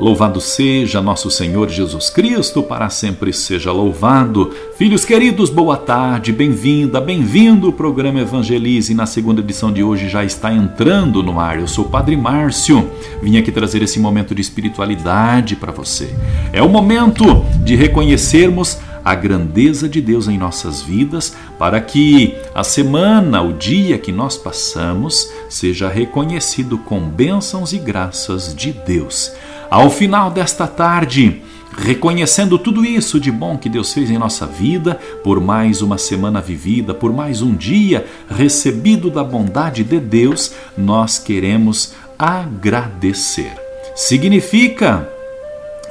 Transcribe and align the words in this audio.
Louvado 0.00 0.40
seja 0.40 1.02
nosso 1.02 1.30
Senhor 1.30 1.68
Jesus 1.68 2.08
Cristo, 2.08 2.62
para 2.62 2.88
sempre 2.88 3.34
seja 3.34 3.70
louvado. 3.70 4.50
Filhos 4.78 5.04
queridos, 5.04 5.50
boa 5.50 5.76
tarde, 5.76 6.32
bem-vinda, 6.32 6.98
bem-vindo. 7.02 7.68
O 7.68 7.72
programa 7.74 8.18
Evangelize 8.18 8.94
na 8.94 9.04
segunda 9.04 9.42
edição 9.42 9.70
de 9.70 9.82
hoje 9.82 10.08
já 10.08 10.24
está 10.24 10.50
entrando 10.54 11.22
no 11.22 11.38
ar. 11.38 11.60
Eu 11.60 11.68
sou 11.68 11.84
o 11.84 11.88
Padre 11.90 12.16
Márcio, 12.16 12.90
vim 13.22 13.36
aqui 13.36 13.52
trazer 13.52 13.82
esse 13.82 14.00
momento 14.00 14.34
de 14.34 14.40
espiritualidade 14.40 15.54
para 15.54 15.70
você. 15.70 16.14
É 16.50 16.62
o 16.62 16.68
momento 16.70 17.44
de 17.62 17.76
reconhecermos 17.76 18.78
a 19.04 19.14
grandeza 19.14 19.86
de 19.86 20.00
Deus 20.00 20.28
em 20.28 20.38
nossas 20.38 20.80
vidas, 20.80 21.36
para 21.58 21.78
que 21.78 22.34
a 22.54 22.64
semana, 22.64 23.42
o 23.42 23.52
dia 23.52 23.98
que 23.98 24.12
nós 24.12 24.38
passamos, 24.38 25.30
seja 25.48 25.90
reconhecido 25.90 26.78
com 26.78 27.00
bênçãos 27.00 27.74
e 27.74 27.78
graças 27.78 28.54
de 28.54 28.72
Deus. 28.72 29.32
Ao 29.70 29.88
final 29.88 30.32
desta 30.32 30.66
tarde, 30.66 31.42
reconhecendo 31.78 32.58
tudo 32.58 32.84
isso 32.84 33.20
de 33.20 33.30
bom 33.30 33.56
que 33.56 33.68
Deus 33.68 33.92
fez 33.92 34.10
em 34.10 34.18
nossa 34.18 34.44
vida, 34.44 34.98
por 35.22 35.40
mais 35.40 35.80
uma 35.80 35.96
semana 35.96 36.40
vivida, 36.40 36.92
por 36.92 37.12
mais 37.12 37.40
um 37.40 37.54
dia 37.54 38.04
recebido 38.28 39.08
da 39.08 39.22
bondade 39.22 39.84
de 39.84 40.00
Deus, 40.00 40.52
nós 40.76 41.20
queremos 41.20 41.94
agradecer. 42.18 43.52
Significa 43.94 45.08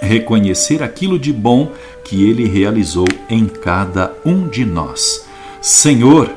reconhecer 0.02 0.84
aquilo 0.84 1.18
de 1.18 1.32
bom 1.32 1.72
que 2.04 2.28
Ele 2.28 2.48
realizou 2.48 3.08
em 3.30 3.46
cada 3.46 4.14
um 4.26 4.48
de 4.50 4.66
nós. 4.66 5.26
Senhor, 5.62 6.30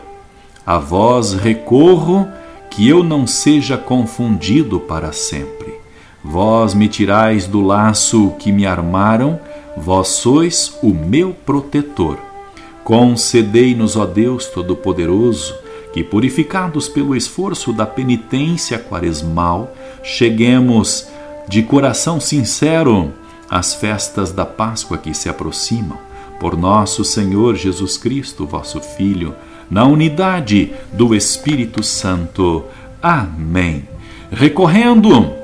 a 0.65 0.79
vós 0.79 1.33
recorro 1.33 2.29
que 2.71 2.89
eu 2.89 3.03
não 3.03 3.27
seja 3.27 3.77
confundido 3.77 4.79
para 4.79 5.11
sempre. 5.13 5.72
Vós 6.25 6.73
me 6.75 6.87
tirais 6.87 7.47
do 7.47 7.61
laço 7.61 8.33
que 8.39 8.53
me 8.53 8.65
armaram, 8.65 9.41
vós 9.77 10.09
sois 10.09 10.79
o 10.83 10.89
meu 10.95 11.35
protetor. 11.45 12.19
Concedei-nos, 12.85 13.97
ó 13.97 14.07
Deus 14.07 14.47
Todo-Poderoso, 14.47 15.55
que, 15.93 16.05
purificados 16.05 16.89
pelo 16.89 17.17
esforço 17.17 17.73
da 17.73 17.85
penitência 17.85 18.79
quaresmal, 18.79 19.75
cheguemos 20.03 21.09
de 21.49 21.63
coração 21.63 22.21
sincero 22.21 23.13
às 23.51 23.75
festas 23.75 24.33
da 24.33 24.47
Páscoa 24.47 24.99
que 24.99 25.13
se 25.13 25.29
aproximam, 25.29 25.99
por 26.39 26.57
nosso 26.57 27.05
Senhor 27.05 27.57
Jesus 27.57 27.97
Cristo, 27.97 28.47
vosso 28.47 28.81
Filho, 28.81 29.35
na 29.71 29.85
unidade 29.85 30.73
do 30.93 31.15
Espírito 31.15 31.83
Santo. 31.83 32.65
Amém. 33.03 33.89
Recorrendo 34.31 35.42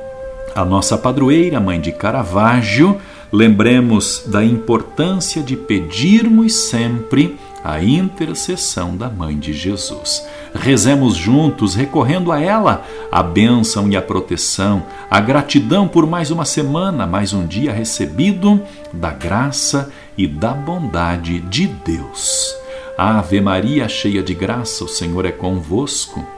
a 0.58 0.64
nossa 0.64 0.98
padroeira, 0.98 1.60
mãe 1.60 1.80
de 1.80 1.92
Caravaggio, 1.92 3.00
lembremos 3.32 4.24
da 4.26 4.44
importância 4.44 5.40
de 5.40 5.54
pedirmos 5.54 6.52
sempre 6.52 7.38
a 7.62 7.80
intercessão 7.80 8.96
da 8.96 9.08
Mãe 9.08 9.38
de 9.38 9.52
Jesus. 9.52 10.26
Rezemos 10.52 11.14
juntos, 11.14 11.76
recorrendo 11.76 12.32
a 12.32 12.40
ela, 12.40 12.84
a 13.12 13.22
bênção 13.22 13.88
e 13.88 13.96
a 13.96 14.02
proteção, 14.02 14.82
a 15.08 15.20
gratidão 15.20 15.86
por 15.86 16.08
mais 16.08 16.32
uma 16.32 16.44
semana, 16.44 17.06
mais 17.06 17.32
um 17.32 17.46
dia 17.46 17.72
recebido 17.72 18.60
da 18.92 19.10
graça 19.12 19.92
e 20.16 20.26
da 20.26 20.52
bondade 20.52 21.38
de 21.38 21.68
Deus. 21.68 22.52
Ave 22.96 23.40
Maria, 23.40 23.88
cheia 23.88 24.24
de 24.24 24.34
graça, 24.34 24.82
o 24.82 24.88
Senhor 24.88 25.24
é 25.24 25.30
convosco. 25.30 26.37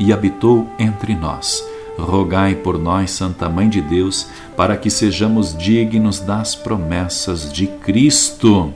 e 0.00 0.12
habitou 0.12 0.66
entre 0.78 1.14
nós. 1.14 1.64
Rogai 1.98 2.54
por 2.54 2.78
nós, 2.78 3.10
Santa 3.10 3.48
Mãe 3.48 3.68
de 3.68 3.80
Deus, 3.82 4.26
para 4.56 4.76
que 4.76 4.90
sejamos 4.90 5.56
dignos 5.56 6.18
das 6.18 6.54
promessas 6.54 7.52
de 7.52 7.66
Cristo. 7.66 8.72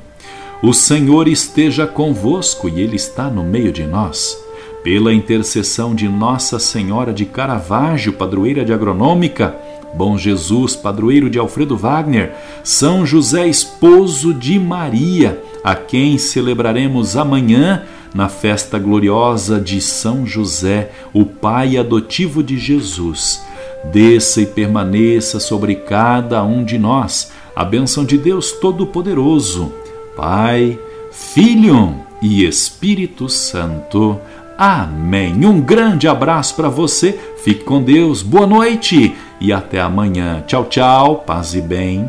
O 0.62 0.72
Senhor 0.72 1.26
esteja 1.26 1.86
convosco 1.86 2.68
e 2.68 2.80
Ele 2.80 2.96
está 2.96 3.28
no 3.30 3.42
meio 3.42 3.72
de 3.72 3.84
nós. 3.84 4.38
Pela 4.82 5.14
intercessão 5.14 5.94
de 5.94 6.06
Nossa 6.06 6.58
Senhora 6.58 7.12
de 7.12 7.24
Caravaggio, 7.24 8.12
padroeira 8.12 8.64
de 8.64 8.72
Agronômica, 8.72 9.56
Bom 9.94 10.18
Jesus, 10.18 10.74
padroeiro 10.74 11.30
de 11.30 11.38
Alfredo 11.38 11.76
Wagner, 11.76 12.34
São 12.64 13.06
José, 13.06 13.46
esposo 13.46 14.34
de 14.34 14.58
Maria, 14.58 15.40
a 15.62 15.76
quem 15.76 16.18
celebraremos 16.18 17.16
amanhã 17.16 17.84
na 18.14 18.28
festa 18.28 18.78
gloriosa 18.78 19.60
de 19.60 19.80
São 19.80 20.24
José, 20.24 20.92
o 21.12 21.24
pai 21.24 21.76
adotivo 21.76 22.42
de 22.42 22.56
Jesus. 22.56 23.44
Desça 23.92 24.40
e 24.40 24.46
permaneça 24.46 25.40
sobre 25.40 25.74
cada 25.74 26.42
um 26.44 26.64
de 26.64 26.78
nós 26.78 27.32
a 27.54 27.64
bênção 27.64 28.04
de 28.04 28.16
Deus 28.16 28.52
Todo-Poderoso, 28.52 29.72
Pai, 30.16 30.78
Filho 31.12 31.94
e 32.22 32.44
Espírito 32.44 33.28
Santo. 33.28 34.18
Amém. 34.56 35.44
Um 35.44 35.60
grande 35.60 36.08
abraço 36.08 36.54
para 36.54 36.68
você, 36.68 37.18
fique 37.42 37.64
com 37.64 37.82
Deus, 37.82 38.22
boa 38.22 38.46
noite 38.46 39.14
e 39.40 39.52
até 39.52 39.80
amanhã. 39.80 40.42
Tchau, 40.46 40.64
tchau, 40.64 41.16
paz 41.26 41.54
e 41.54 41.60
bem. 41.60 42.08